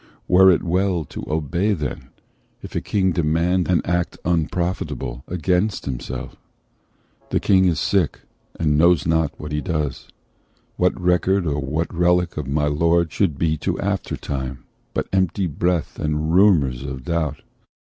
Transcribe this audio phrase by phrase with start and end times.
[0.27, 2.09] Were it well to obey then,
[2.63, 6.35] if a king demand An act unprofitable, against himself?
[7.29, 8.21] The King is sick,
[8.59, 10.07] and knows not what he does.
[10.75, 14.63] What record, or what relic of my lord Should be to aftertime,
[14.95, 17.41] but empty breath And rumours of a doubt?